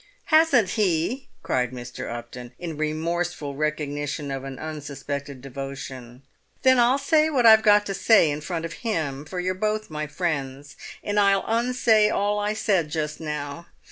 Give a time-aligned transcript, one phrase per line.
[0.33, 2.11] "Hasn't he?" cried Mr.
[2.11, 6.23] Upton, in remorseful recognition of an unsuspected devotion;
[6.63, 9.91] "then I'll say what I've got to say in front of him, for you're both
[9.91, 13.67] my friends, and I'll unsay all I said just now.